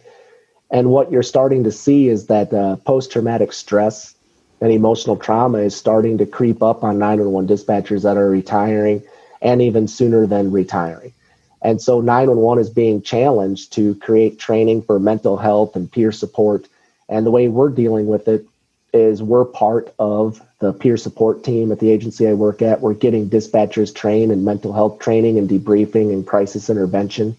[0.72, 4.16] And what you're starting to see is that uh, post traumatic stress
[4.62, 9.04] and emotional trauma is starting to creep up on 911 dispatchers that are retiring
[9.42, 11.14] and even sooner than retiring.
[11.62, 16.68] And so 911 is being challenged to create training for mental health and peer support.
[17.10, 18.48] And the way we're dealing with it
[18.96, 22.80] is we're part of the peer support team at the agency I work at.
[22.82, 27.38] We're getting dispatchers trained in mental health training and debriefing and crisis intervention.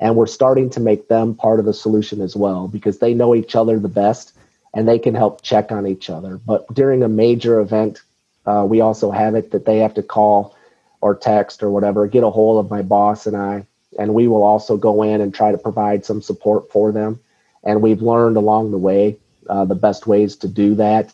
[0.00, 3.34] And we're starting to make them part of the solution as well because they know
[3.34, 4.32] each other the best
[4.72, 6.38] and they can help check on each other.
[6.38, 8.00] But during a major event,
[8.46, 10.56] uh, we also have it that they have to call
[11.02, 13.66] or text or whatever, get a hold of my boss and I,
[13.98, 17.20] and we will also go in and try to provide some support for them.
[17.62, 19.18] And we've learned along the way
[19.48, 21.12] uh, the best ways to do that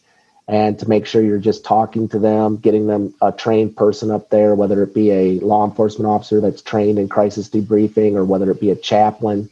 [0.49, 4.31] and to make sure you're just talking to them, getting them a trained person up
[4.31, 8.51] there, whether it be a law enforcement officer that's trained in crisis debriefing or whether
[8.51, 9.51] it be a chaplain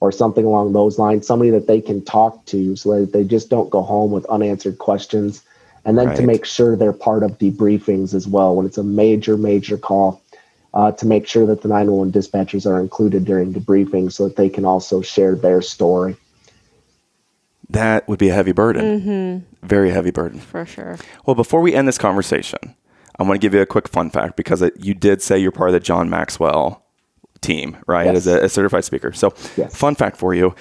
[0.00, 3.50] or something along those lines, somebody that they can talk to so that they just
[3.50, 5.42] don't go home with unanswered questions.
[5.84, 6.16] And then Right.
[6.16, 10.22] to make sure they're part of debriefings as well when it's a major, major call.
[10.74, 14.50] Uh, to make sure that the 911 dispatchers are included during debriefing so that they
[14.50, 16.16] can also share their story.
[17.70, 19.00] That would be a heavy burden.
[19.00, 19.66] Mm-hmm.
[19.66, 20.38] Very heavy burden.
[20.40, 20.98] For sure.
[21.24, 22.76] Well, before we end this conversation,
[23.18, 25.50] I want to give you a quick fun fact because it, you did say you're
[25.52, 26.84] part of the John Maxwell
[27.40, 28.06] team, right?
[28.06, 28.16] Yes.
[28.18, 29.12] As a, a certified speaker.
[29.12, 29.74] So, Yes.
[29.76, 30.54] fun fact for you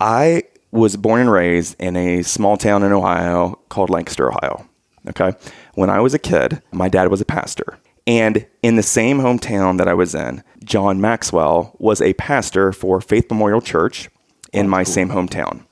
[0.00, 4.68] I was born and raised in a small town in Ohio called Lancaster, Ohio.
[5.08, 5.32] Okay.
[5.74, 7.78] When I was a kid, my dad was a pastor.
[8.06, 13.00] And in the same hometown that I was in, John Maxwell was a pastor for
[13.00, 14.08] Faith Memorial Church
[14.52, 15.64] in my same hometown.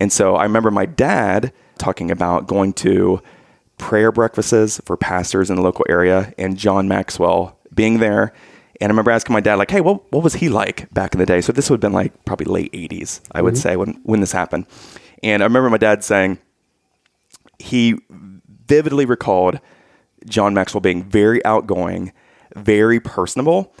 [0.00, 3.22] And so I remember my dad talking about going to
[3.78, 8.32] prayer breakfasts for pastors in the local area and John Maxwell being there.
[8.80, 11.20] And I remember asking my dad, like, hey, what, what was he like back in
[11.20, 11.42] the day?
[11.42, 13.60] So this would have been like probably late 80s, I would mm-hmm.
[13.60, 14.66] say, when, when this happened.
[15.22, 16.38] And I remember my dad saying
[17.58, 17.98] he
[18.66, 19.60] vividly recalled
[20.26, 22.12] John Maxwell being very outgoing,
[22.56, 23.74] very personable,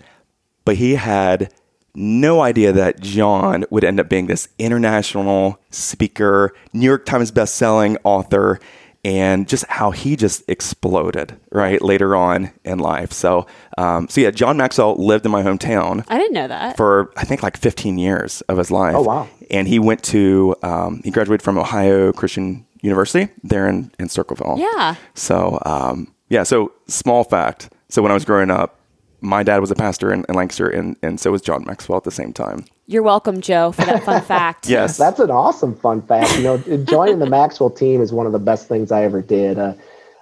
[0.64, 1.52] but he had
[1.94, 7.96] no idea that John would end up being this international speaker, New York Times best-selling
[8.04, 8.60] author,
[9.04, 13.12] and just how he just exploded right later on in life.
[13.12, 13.46] So,
[13.78, 16.76] um, so yeah, John Maxwell lived in my hometown I didn't know that.
[16.76, 18.94] for I think like 15 years of his life.
[18.96, 19.28] Oh, wow.
[19.50, 24.56] And he went to um, he graduated from Ohio Christian University there in in Circleville.
[24.58, 24.96] Yeah.
[25.14, 27.70] So um, yeah, so small fact.
[27.88, 28.79] So when I was growing up,
[29.20, 32.04] my dad was a pastor in, in Lancaster, and and so was John Maxwell at
[32.04, 32.64] the same time.
[32.86, 34.68] You're welcome, Joe, for that fun fact.
[34.68, 34.96] Yes.
[34.96, 36.36] That's an awesome fun fact.
[36.36, 36.58] You know,
[36.88, 39.58] joining the Maxwell team is one of the best things I ever did.
[39.58, 39.74] Uh,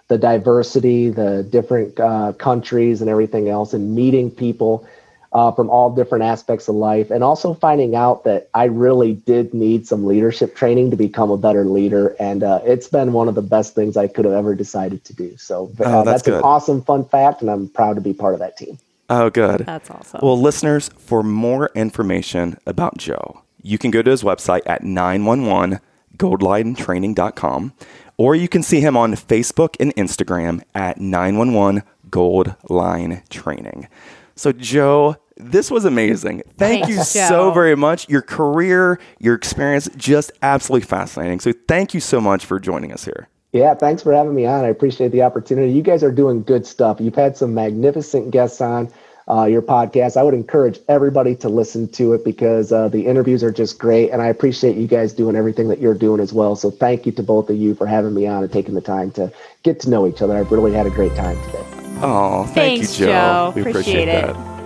[0.08, 4.86] the diversity, the different uh, countries, and everything else, and meeting people
[5.32, 9.52] uh, from all different aspects of life, and also finding out that I really did
[9.52, 12.16] need some leadership training to become a better leader.
[12.18, 15.14] And uh, it's been one of the best things I could have ever decided to
[15.14, 15.36] do.
[15.36, 18.34] So uh, Oh, that's that's, an awesome fun fact, and I'm proud to be part
[18.34, 18.78] of that team.
[19.10, 19.64] Oh, good.
[19.66, 20.20] That's awesome.
[20.22, 27.72] Well, listeners, for more information about Joe, you can go to his website at 911goldlinetraining.com
[28.18, 33.88] or you can see him on Facebook and Instagram at 911 Gold Line Training.
[34.34, 36.42] So, Joe, this was amazing.
[36.56, 38.08] Thank you Thanks, so very much.
[38.08, 41.40] Your career, your experience, just absolutely fascinating.
[41.40, 43.28] So, thank you so much for joining us here.
[43.52, 44.64] Yeah, thanks for having me on.
[44.64, 45.72] I appreciate the opportunity.
[45.72, 47.00] You guys are doing good stuff.
[47.00, 48.90] You've had some magnificent guests on
[49.26, 50.16] uh, your podcast.
[50.16, 54.10] I would encourage everybody to listen to it because uh, the interviews are just great.
[54.10, 56.56] And I appreciate you guys doing everything that you're doing as well.
[56.56, 59.10] So thank you to both of you for having me on and taking the time
[59.12, 59.32] to
[59.62, 60.36] get to know each other.
[60.36, 61.64] I've really had a great time today.
[62.00, 63.12] Oh, thank Thanks, you, Joe.
[63.12, 63.52] Joe.
[63.54, 64.34] We Appreciate appreciate it.
[64.34, 64.58] that.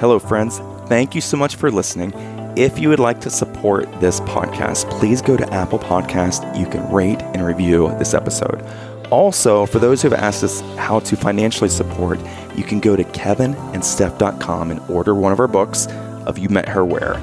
[0.00, 0.60] Hello, friends.
[0.86, 2.12] Thank you so much for listening.
[2.56, 6.56] If you would like to support this podcast, please go to Apple Podcast.
[6.56, 8.64] You can rate and review this episode.
[9.10, 12.20] Also, for those who have asked us how to financially support,
[12.54, 15.88] you can go to kevinandsteph.com and order one of our books
[16.26, 17.14] of You Met Her Where.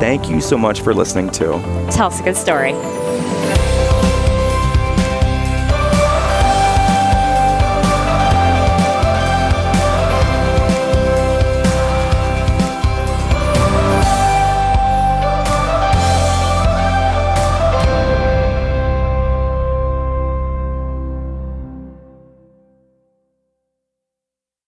[0.00, 1.60] Thank you so much for listening to
[1.92, 2.72] Tell us a good story.